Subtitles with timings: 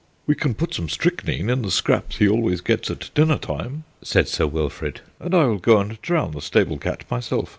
[0.25, 4.27] "We can put some strychnine in the scraps he always gets at dinner time," said
[4.27, 7.49] Sir Wilfrid, "and I will go and drown the stable cat myself.